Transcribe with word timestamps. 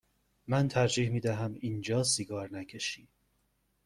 من 0.47 0.67
ترجیح 0.67 1.09
می 1.09 1.19
دهم 1.19 1.57
اینجا 1.59 2.03
سیگار 2.03 2.53
نکشی. 2.53 3.07